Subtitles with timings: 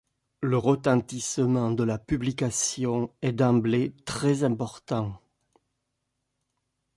[0.41, 5.21] Le retentissement de la publication est d'emblée très important.